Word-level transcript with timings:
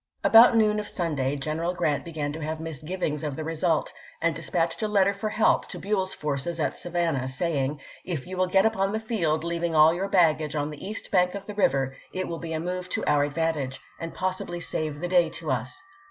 About 0.23 0.55
noon 0.55 0.79
of 0.79 0.87
Sunday, 0.87 1.35
General 1.35 1.73
Api. 1.73 1.83
e, 1.85 1.85
im. 1.93 1.99
Glrant 2.01 2.05
began 2.05 2.33
to 2.33 2.41
have 2.43 2.59
misgivings 2.59 3.21
of 3.23 3.35
the 3.35 3.43
result, 3.43 3.93
and 4.19 4.33
dispatched 4.33 4.81
a 4.81 4.87
letter 4.87 5.13
for 5.13 5.29
help 5.29 5.67
to 5.67 5.77
Buell's 5.77 6.15
forces 6.15 6.59
at 6.59 6.75
Sa 6.75 6.89
vannah, 6.89 7.27
saying, 7.29 7.79
"If 8.03 8.25
you 8.25 8.35
will 8.35 8.47
get 8.47 8.65
upon 8.65 8.93
the 8.93 8.99
field, 8.99 9.43
leaving 9.43 9.75
all 9.75 9.93
your 9.93 10.07
baggage 10.09 10.55
on 10.55 10.71
the 10.71 10.83
east 10.83 11.11
bank 11.11 11.35
of 11.35 11.45
the 11.45 11.53
river, 11.53 11.95
it 12.13 12.27
will 12.27 12.39
be 12.39 12.53
a 12.53 12.59
move 12.59 12.89
to 12.89 13.05
our 13.05 13.23
advantage, 13.23 13.79
and 13.99 14.11
pos 14.15 14.39
sibly 14.39 14.59
save 14.59 14.99
the 15.01 15.07
day 15.07 15.29
to 15.29 15.51
us." 15.51 15.79